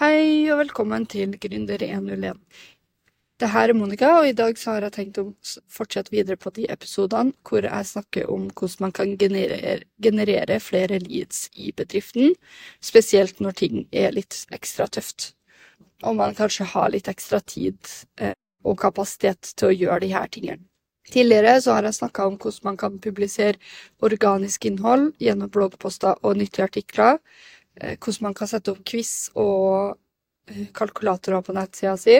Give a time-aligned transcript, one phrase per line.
[0.00, 2.38] Hei og velkommen til Gründer 101.
[3.40, 5.24] Det her er Monica, og i dag har jeg tenkt å
[5.68, 11.02] fortsette videre på de episodene hvor jeg snakker om hvordan man kan generere, generere flere
[11.04, 12.32] leads i bedriften,
[12.80, 15.34] spesielt når ting er litt ekstra tøft,
[16.00, 17.76] og man kanskje har litt ekstra tid
[18.16, 18.32] eh,
[18.64, 20.64] og kapasitet til å gjøre de her tingene.
[21.12, 23.60] Tidligere har jeg snakka om hvordan man kan publisere
[24.00, 27.18] organisk innhold gjennom bloggposter og nyttige artikler,
[27.80, 29.96] hvordan man kan sette opp quiz og
[30.50, 32.18] eh, kalkulatorer på nettsida si,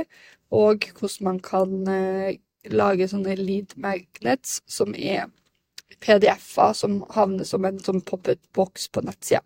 [0.53, 2.41] og hvordan man kan eh,
[2.73, 5.29] lage sånne lead magnets, som er
[6.03, 9.43] PDF-er som havner som en sånn pop-up-boks på nettsida.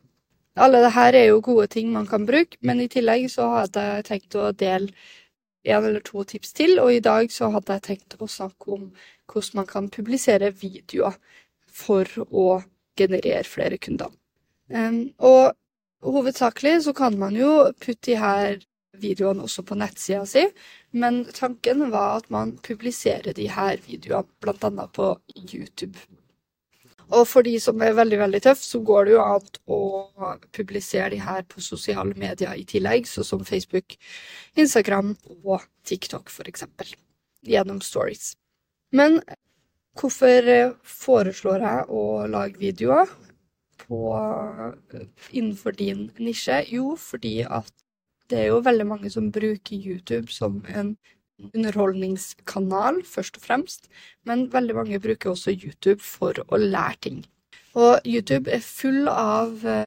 [0.56, 3.82] Alle det her er jo gode ting man kan bruke, men i tillegg så hadde
[3.90, 4.88] jeg tenkt å dele
[5.66, 8.86] en eller to tips til, og i dag så hadde jeg tenkt å snakke om
[9.26, 11.18] hvordan man kan publisere videoer
[11.66, 12.62] for å
[12.96, 14.14] generere flere kunder.
[14.70, 15.52] Og
[16.04, 18.58] hovedsakelig så kan man jo putte de her
[19.00, 20.46] videoene også på nettsida si,
[20.96, 25.98] men tanken var at man publiserer de her videoene annet på YouTube.
[27.14, 29.80] Og for de som er veldig, veldig tøff, så går det jo an å
[30.56, 33.94] publisere de her på sosiale medier i tillegg, sånn som Facebook,
[34.58, 36.90] Instagram og TikTok, eksempel,
[37.46, 38.34] gjennom stories.
[38.90, 39.20] Men
[39.96, 40.50] hvorfor
[40.82, 43.12] foreslår jeg å lage videoer
[43.78, 44.00] på,
[44.94, 46.64] eh, innenfor din nisje?
[46.72, 47.72] Jo, fordi at
[48.30, 50.96] det er jo veldig mange som bruker YouTube som en
[51.54, 53.88] underholdningskanal, først og fremst,
[54.24, 57.24] men veldig mange bruker også YouTube for å lære ting.
[57.74, 59.84] Og YouTube er full av eh,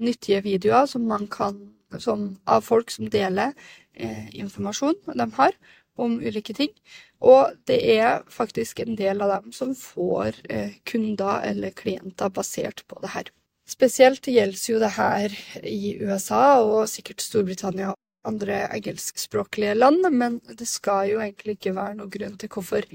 [0.00, 1.58] nyttige videoer som man kan
[1.96, 3.54] som, av folk som deler
[3.96, 5.54] eh, informasjon de har
[5.98, 6.72] om ulike ting.
[7.20, 12.84] Og det er faktisk en del av dem som får eh, kunder eller klienter basert
[12.88, 13.30] på det her.
[13.68, 15.34] Spesielt gjelder jo det her
[15.66, 21.76] i USA og sikkert Storbritannia og andre engelskspråklige land, men det skal jo egentlig ikke
[21.76, 22.86] være noen grunn til hvorfor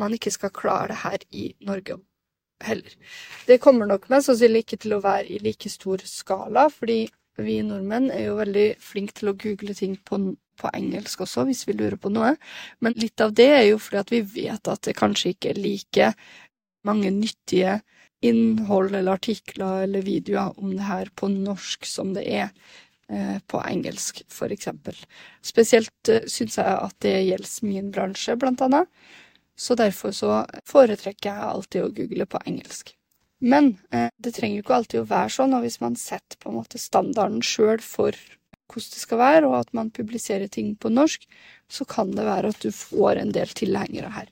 [0.00, 2.00] man ikke skal klare det her i Norge
[2.64, 2.96] heller.
[3.46, 7.04] Det kommer nok mest sannsynlig ikke til å være i like stor skala, fordi
[7.40, 10.18] vi nordmenn er jo veldig flinke til å google ting på,
[10.60, 12.34] på engelsk også, hvis vi lurer på noe.
[12.84, 15.62] Men litt av det er jo fordi at vi vet at det kanskje ikke er
[15.64, 16.12] like
[16.86, 17.80] mange nyttige
[18.24, 22.50] innhold eller artikler eller videoer om det her på norsk som det er
[23.08, 24.96] eh, på engelsk, eksempel.
[25.42, 28.88] Spesielt eh, syns jeg at det gjelder min bransje, blant annet.
[29.56, 32.94] Så derfor så foretrekker jeg alltid å google på engelsk.
[33.40, 36.50] Men eh, det trenger jo ikke alltid å være sånn, og hvis man setter på
[36.50, 38.16] en måte standarden sjøl for
[38.70, 41.26] hvordan det skal være, og at man publiserer ting på norsk,
[41.68, 44.30] så kan det være at du får en del tilhengere her.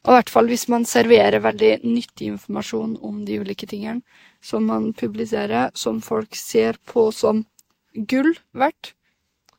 [0.00, 4.00] Og i hvert fall hvis man serverer veldig nyttig informasjon om de ulike tingene
[4.40, 7.44] som man publiserer, som folk ser på som
[8.08, 8.94] gull verdt,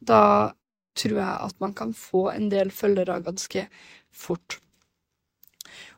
[0.02, 0.52] da
[0.98, 3.68] tror jeg at man kan få en del følgere ganske
[4.12, 4.58] fort.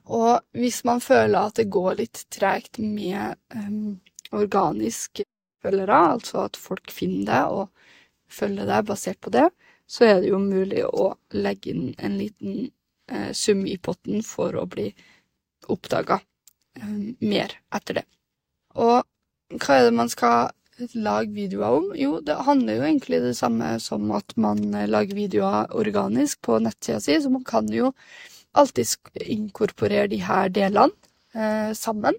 [0.03, 4.01] Og hvis man føler at det går litt tregt med um,
[4.35, 5.23] organiske
[5.63, 7.69] følgere, altså at folk finner det og
[8.33, 9.47] følger deg basert på det,
[9.89, 12.71] så er det jo mulig å legge inn en liten
[13.11, 14.89] eh, sum i potten for å bli
[15.71, 16.19] oppdaga
[16.79, 18.05] eh, mer etter det.
[18.79, 19.03] Og
[19.59, 20.51] hva er det man skal
[20.97, 21.89] lage videoer om?
[21.97, 26.59] Jo, det handler jo egentlig det samme som at man eh, lager videoer organisk på
[26.63, 27.94] nettsida si, så man kan jo
[28.53, 30.94] alltid inkorporere de her delene
[31.35, 32.17] eh, sammen.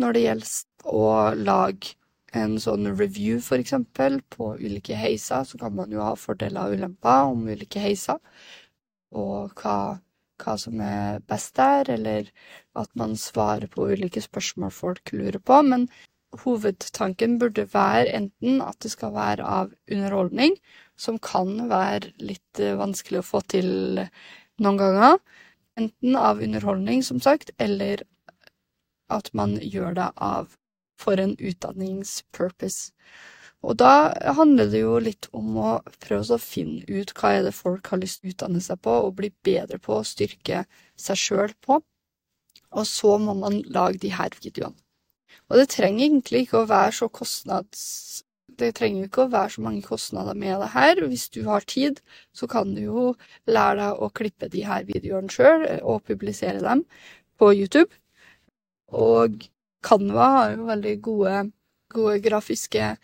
[0.00, 1.96] Når det gjelder å lage
[2.36, 6.78] en sånn review, for eksempel, på ulike heiser, så kan man jo ha fordeler og
[6.78, 8.20] ulemper om ulike heiser,
[9.12, 9.98] og hva,
[10.40, 12.30] hva som er best der, eller
[12.78, 15.60] at man svarer på ulike spørsmål folk lurer på.
[15.66, 15.88] Men
[16.44, 20.56] hovedtanken burde være enten at det skal være av underholdning,
[20.96, 23.68] som kan være litt eh, vanskelig å få til
[24.62, 25.20] noen ganger.
[25.80, 28.04] Enten av underholdning, som sagt, eller
[29.12, 30.56] at man gjør det av
[31.02, 32.92] for en utdanningspurpose.
[33.62, 35.72] Og da handler det jo litt om å
[36.02, 38.94] prøve å finne ut hva er det folk har lyst til å utdanne seg på,
[39.06, 40.64] og bli bedre på, å styrke
[40.98, 41.78] seg sjøl på.
[42.72, 44.78] Og så må man lage de her videoene.
[45.50, 47.82] Og det trenger egentlig ikke å være så kostnads...
[48.52, 50.98] Det trenger ikke å være så mange kostnader med det her.
[51.08, 52.02] Hvis du har tid,
[52.36, 53.04] så kan du jo
[53.48, 56.82] lære deg å klippe de her videoene sjøl, og publisere dem
[57.40, 57.88] på YouTube.
[58.92, 59.40] Og
[59.82, 61.36] Canva har jo veldig gode,
[61.92, 62.94] gode grafiske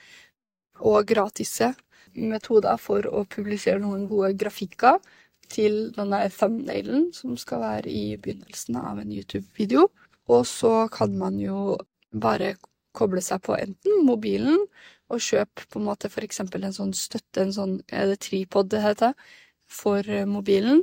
[0.78, 1.72] og gratise
[2.14, 4.98] metoder for å publisere noen gode grafikker
[5.52, 9.88] til denne thumbnailen som skal være i begynnelsen av en YouTube-video.
[10.28, 11.78] Og så kan man jo
[12.12, 12.56] bare
[12.96, 14.58] koble seg på enten mobilen
[15.08, 18.82] og kjøpe på en måte eksempel en sånn støtte, en sånn er det tripod det
[18.84, 19.14] heter,
[19.68, 20.82] for eh, mobilen.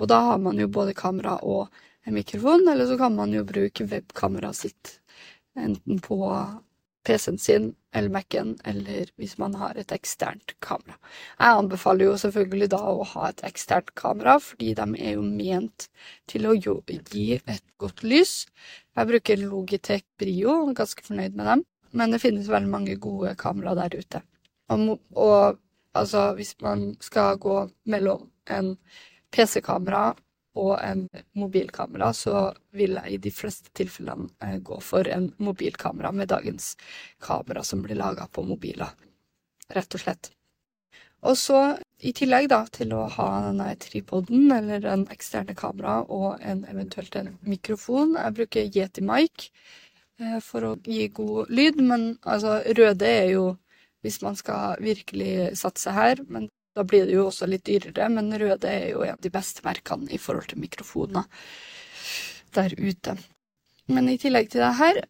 [0.00, 1.68] Og da har man jo både kamera og
[2.06, 4.94] en mikrofon, eller så kan man jo bruke webkameraet sitt
[5.64, 6.18] enten på
[7.08, 10.98] PC-en sin eller Mac-en, eller hvis man har et eksternt kamera.
[11.38, 15.88] Jeg anbefaler jo selvfølgelig da å ha et eksternt kamera, fordi de er jo ment
[16.28, 18.34] til å gi et godt lys.
[18.96, 21.64] Jeg bruker Logitech Brio, og er ganske fornøyd med dem,
[21.96, 24.22] men det finnes veldig mange gode kamera der ute.
[24.68, 25.58] Og, og
[25.96, 28.74] altså, hvis man skal gå mellom en
[29.32, 30.10] PC-kamera
[30.56, 31.04] og en
[31.38, 36.74] mobilkamera, så vil jeg i de fleste tilfellene eh, gå for en mobilkamera med dagens
[37.22, 38.94] kamera som blir laga på mobiler,
[39.74, 40.32] rett og slett.
[41.26, 41.60] Og så,
[41.98, 47.16] i tillegg da, til å ha denne tripoden eller en eksterne kamera og en eventuelt
[47.18, 49.48] en mikrofon Jeg bruker Yeti Mic
[50.20, 53.48] eh, for å gi god lyd, men altså, røde er jo
[54.06, 56.46] hvis man skal virkelig satse her, men
[56.78, 59.64] da blir det jo også litt dyrere, men Røde er jo en av de beste
[59.66, 61.26] merkene i forhold til mikrofoner
[62.54, 63.16] der ute.
[63.90, 65.00] Men i tillegg til det her,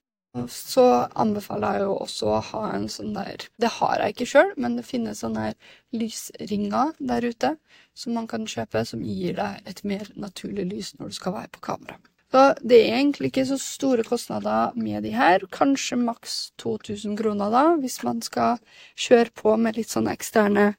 [0.52, 0.84] så
[1.18, 4.76] anbefaler jeg jo også å ha en sånn der Det har jeg ikke sjøl, men
[4.78, 5.52] det finnes sånne
[5.96, 7.54] lysringer der ute
[7.96, 11.52] som man kan kjøpe, som gir deg et mer naturlig lys når du skal være
[11.56, 11.98] på kamera.
[12.28, 15.46] Så det er egentlig ikke så store kostnader med de her.
[15.52, 18.60] Kanskje maks 2000 kroner da, hvis man skal
[19.00, 20.74] kjøre på med litt sånne eksterne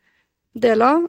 [0.62, 1.08] deler.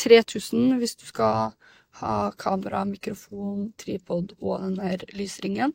[0.00, 1.52] 3000 hvis du skal
[2.00, 5.74] ha kamera, mikrofon, tripod og den der lysringen.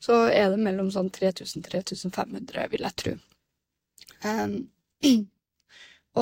[0.00, 3.14] Så er det mellom sånn 3000-3500, vil jeg tro.
[4.22, 4.54] Um,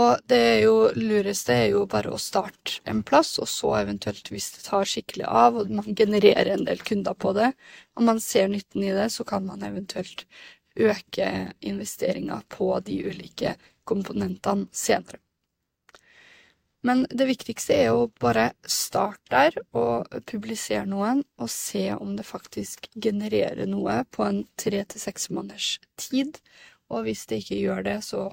[0.00, 4.32] og det er jo lureste er jo bare å starte en plass, og så eventuelt,
[4.32, 7.52] hvis det tar skikkelig av, og man genererer en del kunder på det,
[7.96, 10.24] og man ser nytten i det, så kan man eventuelt
[10.76, 11.30] øke
[11.64, 13.56] investeringa på de ulike
[13.88, 15.20] komponentene senere.
[16.86, 22.26] Men det viktigste er å bare starte der og publisere noen, og se om det
[22.28, 26.38] faktisk genererer noe på en tre til seks måneders tid.
[26.92, 28.28] Og hvis det ikke gjør det, så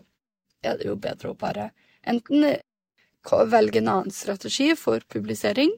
[0.62, 1.72] er det jo bedre å bare
[2.06, 2.46] enten
[3.50, 5.72] velge en annen strategi for publisering,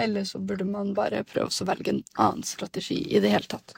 [0.00, 3.76] eller så burde man bare prøve å velge en annen strategi i det hele tatt.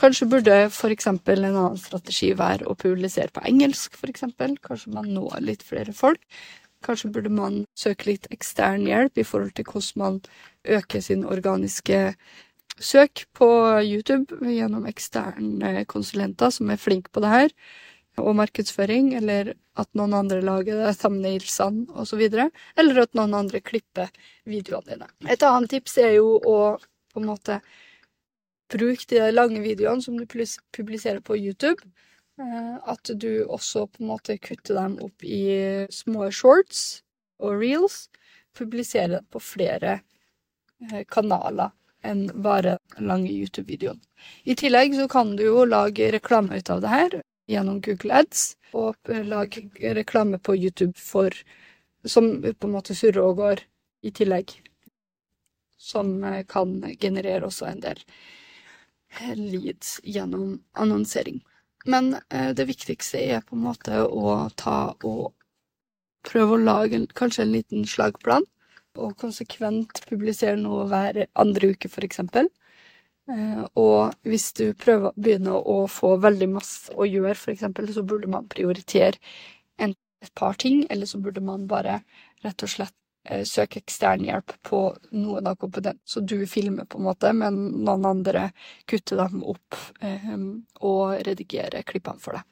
[0.00, 1.06] Kanskje burde f.eks.
[1.06, 4.24] en annen strategi være å publisere på engelsk, f.eks.
[4.64, 6.22] Kanskje man når litt flere folk.
[6.82, 10.20] Kanskje burde man søke litt ekstern hjelp i forhold til hvordan man
[10.78, 12.00] øker sin organiske
[12.82, 13.48] søk på
[13.84, 17.54] YouTube gjennom eksterne konsulenter som er flinke på det her,
[18.20, 24.10] og markedsføring, eller at noen andre lager det, thumbnailsene osv., eller at noen andre klipper
[24.48, 25.08] videoene dine.
[25.32, 26.58] Et annet tips er jo å
[27.12, 27.58] på en måte
[28.72, 31.80] bruke de lange videoene som du publiserer på YouTube
[32.40, 37.02] at du også på en måte kutter dem opp i små shorts
[37.42, 38.08] og reels.
[38.56, 40.00] Publiserer dem på flere
[40.90, 41.72] eh, kanaler
[42.04, 43.96] enn bare lange YouTube-videoer.
[44.44, 48.56] I tillegg så kan du jo lage reklame ut av det her gjennom Google Ads,
[48.72, 51.30] og lage reklame på YouTube for
[52.04, 53.60] Som på en måte surrer og går
[54.02, 54.56] i tillegg.
[55.78, 58.00] Som eh, kan generere også en del
[59.36, 61.38] leads gjennom annonsering.
[61.86, 65.32] Men eh, det viktigste er på en måte å ta og
[66.26, 68.46] prøve å lage en, kanskje en liten slagplan,
[69.00, 72.50] og konsekvent publisere noe hver andre uke, eksempel.
[73.30, 78.30] Eh, og hvis du prøver, begynner å få veldig masse å gjøre, eksempel, så burde
[78.30, 79.18] man prioritere
[80.22, 82.00] et par ting, eller så burde man bare
[82.44, 82.94] rett og slett
[83.46, 84.80] søke ekstern hjelp på
[85.14, 86.02] noen av komponentene.
[86.04, 88.48] Så du filmer, på en måte, men noen andre
[88.90, 90.34] kutter dem opp eh,
[90.82, 92.48] og redigerer klippene for deg.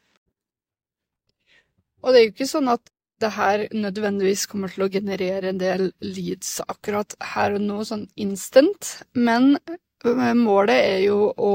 [2.01, 5.61] Og det er jo ikke sånn at det her nødvendigvis kommer til å generere en
[5.61, 11.53] del leads akkurat her og nå, sånn instant, men eh, målet er jo å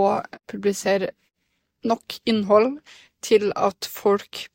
[0.51, 1.15] publisere
[1.85, 2.77] nok innhold
[3.25, 4.47] til at folk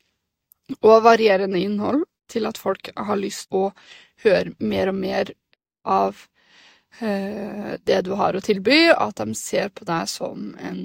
[0.87, 3.69] Og varierende innhold til at folk har lyst å
[4.23, 5.33] høre mer og mer
[5.87, 6.25] av
[6.99, 10.83] eh, det du har å tilby, at de ser på deg som en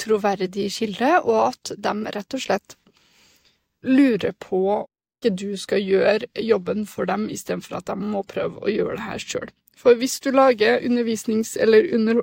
[0.00, 2.76] troverdig kilde, og at de rett og slett
[3.84, 4.84] lurer på
[5.24, 9.06] ikke du skal gjøre jobben for dem, istedenfor at de må prøve å gjøre det
[9.06, 9.52] her sjøl.
[9.76, 11.56] For hvis du lager undervisnings...
[11.56, 12.20] Eller under...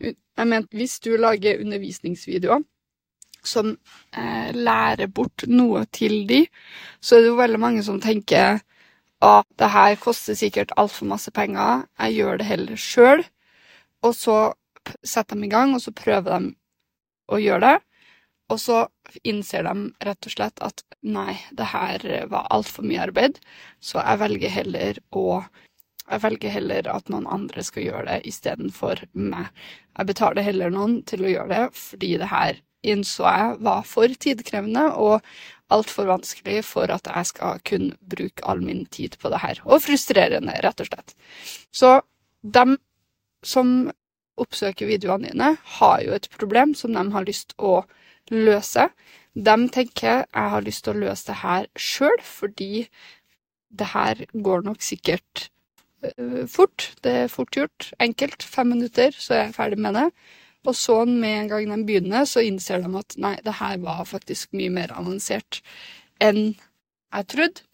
[0.00, 2.62] Jeg mener, hvis du lager undervisningsvideoer
[3.46, 3.74] som
[4.16, 6.44] eh, lærer bort noe til de,
[7.00, 8.60] så er det jo veldig mange som tenker
[9.24, 13.24] at det her koster sikkert altfor masse penger, jeg gjør det heller sjøl.
[14.06, 14.38] Og så
[15.02, 16.52] setter de i gang, og så prøver de
[17.28, 17.78] å gjøre det.
[18.48, 18.84] Og så
[19.26, 23.40] innser de rett og slett at nei, det her var altfor mye arbeid,
[23.80, 25.42] så jeg velger heller å
[26.08, 29.50] jeg velger heller at noen andre skal gjøre det istedenfor meg.
[29.98, 34.18] Jeg betaler heller noen til å gjøre det, fordi det her innså jeg var for
[34.24, 35.24] tidkrevende og
[35.72, 39.60] altfor vanskelig for at jeg skal kunne bruke all min tid på det her.
[39.68, 41.14] Og frustrerende, rett og slett.
[41.72, 41.98] Så
[42.42, 42.78] de
[43.44, 43.90] som
[44.38, 47.82] oppsøker videoene dine, har jo et problem som de har lyst å
[48.32, 48.88] løse.
[49.34, 52.88] De tenker jeg har lyst til å løse det her sjøl, fordi
[53.68, 55.48] det her går nok sikkert
[56.04, 56.92] uh, fort.
[57.04, 57.90] Det er fort gjort.
[58.00, 58.42] Enkelt.
[58.42, 60.06] Fem minutter, så er jeg ferdig med det.
[60.68, 64.04] Og så med en gang de begynner, så innser de at nei, det her var
[64.08, 65.62] faktisk mye mer avansert
[66.20, 67.64] enn jeg trodde.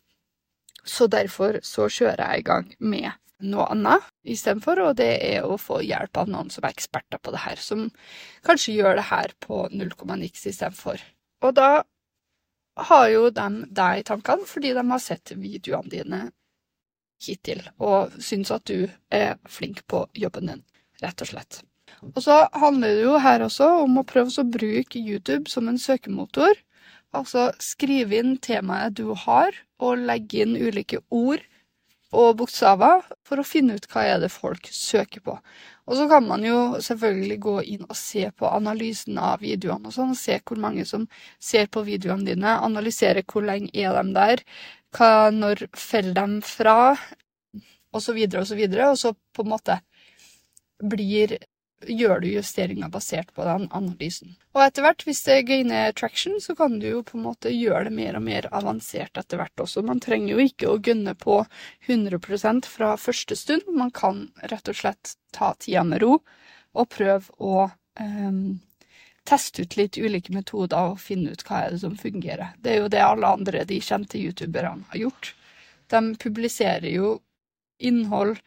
[0.85, 3.11] Så derfor så kjører jeg i gang med
[3.45, 7.33] noe annet istedenfor, og det er å få hjelp av noen som er eksperter på
[7.35, 7.89] det her, som
[8.47, 11.03] kanskje gjør det her på null komma niks istedenfor.
[11.45, 11.83] Og da
[12.89, 13.49] har jo de
[13.81, 16.23] deg i tankene fordi de har sett videoene dine
[17.25, 20.67] hittil, og syns at du er flink på jobben din,
[21.03, 21.63] rett og slett.
[22.13, 25.81] Og så handler det jo her også om å prøve å bruke YouTube som en
[25.81, 26.53] søkemotor.
[27.15, 31.43] Altså skrive inn temaet du har, og legge inn ulike ord
[32.15, 35.35] og bokstaver for å finne ut hva er det folk søker på.
[35.85, 39.97] Og så kan man jo selvfølgelig gå inn og se på analysen av videoene og
[39.97, 41.09] sånn, se hvor mange som
[41.43, 44.45] ser på videoene dine, analysere hvor lenge er de der,
[44.95, 46.95] hva, når faller de fra,
[47.95, 49.79] så videre og så videre, og så på en måte
[50.83, 51.37] blir
[51.89, 54.35] gjør du justeringer basert på den analysen.
[54.55, 57.89] Og etter hvert, hvis det gainer traction, så kan du jo på en måte gjøre
[57.89, 59.85] det mer og mer avansert etter hvert også.
[59.87, 61.41] Man trenger jo ikke å gunne på
[61.89, 63.67] 100% fra første stund.
[63.75, 66.19] Man kan rett og slett ta tida med ro
[66.75, 67.67] og prøve å
[68.01, 68.61] um,
[69.25, 72.55] teste ut litt ulike metoder og finne ut hva er det som fungerer.
[72.61, 75.35] Det er jo det alle andre de kjente youtuberne har gjort.
[75.91, 77.19] De publiserer jo
[77.85, 78.41] innhold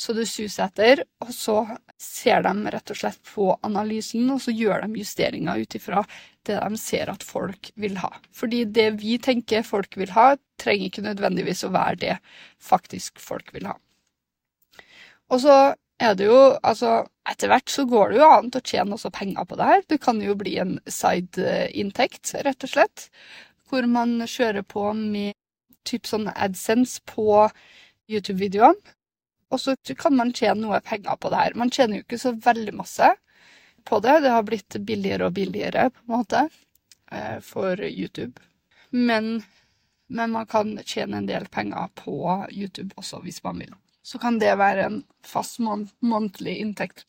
[0.00, 1.58] så det suser etter, og så
[2.00, 6.04] ser de rett og slett på analysen, og så gjør de justeringer ut ifra
[6.48, 8.08] det de ser at folk vil ha.
[8.32, 12.16] Fordi det vi tenker folk vil ha, trenger ikke nødvendigvis å være det
[12.64, 13.76] faktisk folk vil ha.
[15.30, 15.58] Og så
[16.00, 19.44] er det jo Altså, etter hvert så går det jo an å tjene også penger
[19.44, 19.84] på det her.
[19.84, 23.10] Det kan jo bli en side-inntekt, rett og slett,
[23.68, 25.36] hvor man kjører på med
[25.84, 27.44] typ sånn AdSense på
[28.10, 28.96] YouTube-videoene.
[29.50, 31.56] Og så kan man tjene noe penger på det her.
[31.58, 33.08] Man tjener jo ikke så veldig masse
[33.88, 34.20] på det.
[34.22, 36.44] Det har blitt billigere og billigere, på en måte,
[37.10, 38.38] eh, for YouTube.
[38.90, 39.40] Men,
[40.06, 42.14] men man kan tjene en del penger på
[42.50, 43.74] YouTube også, hvis man vil.
[44.06, 47.04] Så kan det være en fast månedlig inntekt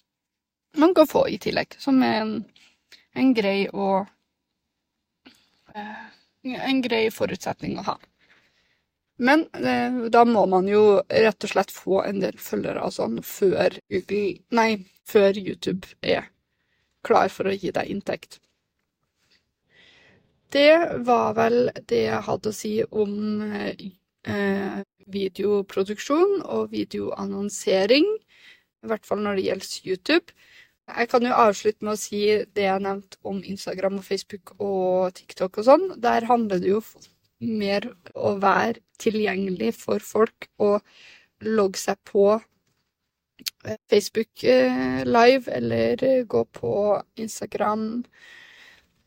[0.73, 2.33] man kan få i tillegg, som er en,
[3.13, 4.07] en grei og
[5.75, 6.07] eh,
[6.41, 7.93] En grei forutsetning å ha.
[9.21, 13.77] Men eh, da må man jo rett og slett få en del følgere sånn før
[13.93, 14.69] Google Nei,
[15.05, 16.31] før YouTube er
[17.05, 18.39] klar for å gi deg inntekt.
[20.51, 23.13] Det var vel det jeg hadde å si om
[23.45, 28.09] eh, videoproduksjon og videoannonsering.
[28.81, 30.35] I hvert fall når det gjelder YouTube.
[30.91, 32.25] Jeg kan jo avslutte med å si
[32.57, 35.87] det jeg nevnte om Instagram og Facebook og TikTok og sånn.
[36.03, 36.81] Der handler det jo
[37.41, 40.81] mer å være tilgjengelig for folk og
[41.41, 46.75] logge seg på eh, Facebook eh, live eller eh, gå på
[47.17, 48.05] Instagram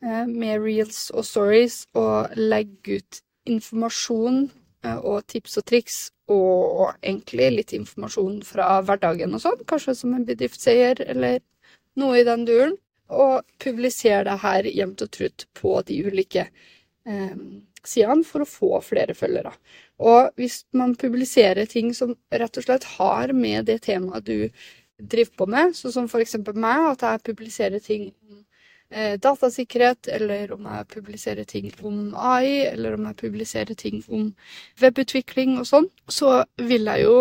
[0.05, 4.43] med reels og stories og legge ut informasjon
[4.83, 5.95] og tips og triks
[6.29, 11.39] og egentlig litt informasjon fra hverdagen og sånn, kanskje som en bedriftseier eller
[11.97, 12.75] noe i den duren,
[13.09, 16.47] og publisere det her jevnt og trutt på de ulike
[17.07, 17.35] eh,
[17.85, 19.53] sidene for å få flere følgere.
[20.03, 24.49] Og hvis man publiserer ting som rett og slett har med det temaet du
[24.97, 28.43] driver på med, sånn som eksempel meg, at jeg publiserer ting om
[28.89, 34.29] eh, datasikkerhet, eller om jeg publiserer ting om AI, eller om jeg publiserer ting om
[34.81, 37.17] webutvikling og sånn, så vil jeg jo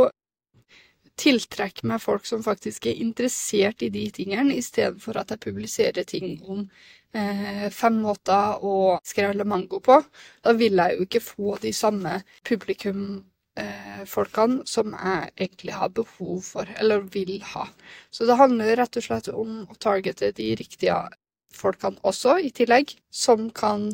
[1.21, 6.27] tiltrekke meg folk som faktisk er interessert i de tingene, istedenfor at jeg publiserer ting
[6.43, 6.69] om
[7.15, 10.03] eh, fem måter å skrelle mango på.
[10.43, 12.13] Da vil jeg jo ikke få de samme
[12.49, 17.65] publikumfolkene eh, som jeg egentlig har behov for, eller vil ha.
[18.11, 20.99] Så det handler rett og slett om å targete de riktige
[21.55, 23.93] folkene også, i tillegg, som kan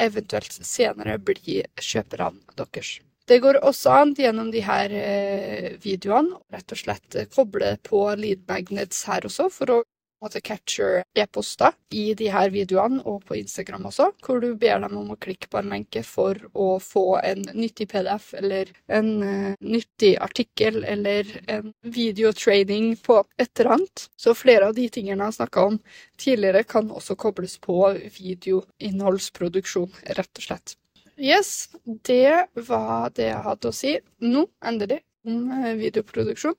[0.00, 3.00] eventuelt senere bli kjøperne deres.
[3.30, 8.42] Det går også an gjennom de her eh, videoene rett og slett koble på lead
[8.50, 9.82] magnets her også, for å
[10.20, 14.98] måte capture e-poster i de her videoene, og på Instagram også, hvor du ber dem
[14.98, 19.54] om å klikke på en lenke for å få en nyttig PDF eller en uh,
[19.62, 24.06] nyttig artikkel eller en videotraining på et eller annet.
[24.18, 25.80] Så flere av de tingene jeg snakka om
[26.20, 27.78] tidligere, kan også kobles på
[28.18, 30.79] videoinnholdsproduksjon, rett og slett.
[31.20, 33.90] Yes, det var det jeg hadde å si
[34.24, 36.56] nå, endelig, om eh, videoproduksjon.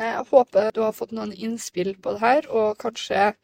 [0.00, 3.34] Jeg håper du har fått noen innspill på det her, og kanskje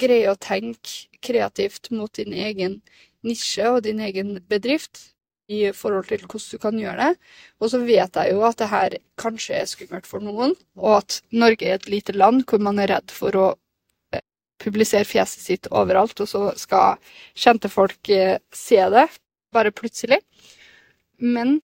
[0.00, 2.78] greier å tenke kreativt mot din egen
[3.26, 5.10] nisje og din egen bedrift
[5.52, 7.28] i forhold til hvordan du kan gjøre det.
[7.60, 11.20] Og så vet jeg jo at det her kanskje er skummelt for noen, og at
[11.36, 13.46] Norge er et lite land hvor man er redd for å
[14.16, 14.24] eh,
[14.64, 16.96] publisere fjeset sitt overalt, og så skal
[17.36, 19.10] kjente folk eh, se det
[19.54, 20.20] bare plutselig.
[21.18, 21.58] Men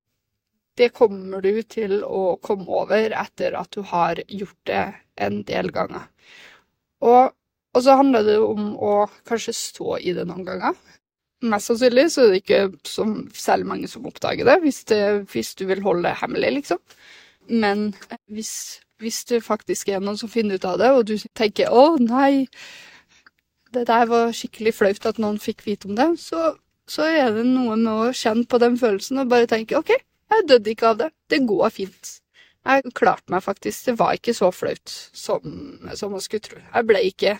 [0.78, 4.84] det kommer du til å komme over etter at du har gjort det
[5.22, 6.08] en del ganger.
[7.04, 7.30] Og,
[7.74, 8.94] og så handler det om å
[9.28, 10.78] kanskje stå i det noen ganger.
[11.44, 15.52] Mest sannsynlig så er det ikke som, særlig mange som oppdager det hvis, det, hvis
[15.58, 16.80] du vil holde det hemmelig, liksom.
[17.52, 17.90] Men
[18.32, 21.98] hvis, hvis, det faktisk er noen som finner ut av det, og du tenker 'Å,
[22.00, 22.48] nei,
[23.74, 26.54] det der var skikkelig flaut at noen fikk vite om det', så
[26.90, 29.94] så er det noe med å kjenne på den følelsen og bare tenke OK,
[30.34, 31.10] jeg døde ikke av det.
[31.30, 32.12] Det går fint.
[32.64, 33.90] Jeg klarte meg faktisk.
[33.90, 35.44] Det var ikke så flaut som,
[35.96, 36.60] som man skulle tro.
[36.60, 37.38] Jeg ble ikke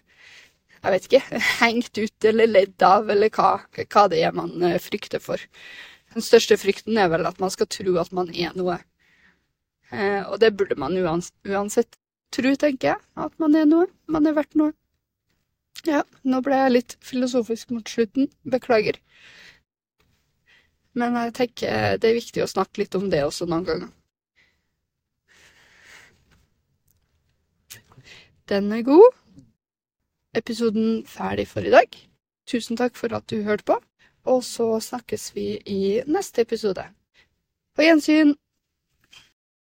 [0.85, 4.77] jeg vet ikke, hengt ut eller ledd av, eller hva, hva det er man eh,
[4.83, 5.41] frykter for.
[6.15, 8.77] Den største frykten er vel at man skal tro at man er noe.
[9.91, 11.97] Eh, og det burde man uansett
[12.35, 13.01] tro, tenker jeg.
[13.17, 13.89] At man er noe.
[14.13, 14.77] Man er verdt noe.
[15.83, 18.31] Ja, nå ble jeg litt filosofisk mot slutten.
[18.49, 19.01] Beklager.
[20.95, 23.93] Men jeg tenker det er viktig å snakke litt om det også noen ganger.
[28.49, 29.11] Den er god.
[30.37, 31.99] Episoden ferdig for i dag.
[32.47, 33.79] Tusen takk for at du hørte på,
[34.29, 36.85] og så snakkes vi i neste episode.
[37.75, 38.35] På gjensyn!